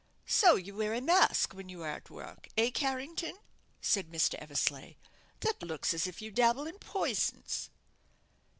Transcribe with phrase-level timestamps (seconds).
[0.25, 3.37] "So you wear a mask when you are at work, eh, Carrington?"
[3.81, 4.33] said Mr.
[4.39, 4.95] Eversleigh.
[5.41, 7.69] "That looks as if you dabble in poisons."